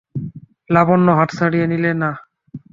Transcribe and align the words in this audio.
লাবণ্য 0.69 1.07
হাত 1.17 1.29
ছাড়িয়ে 1.37 1.65
নিলে 1.71 1.91
না। 2.01 2.09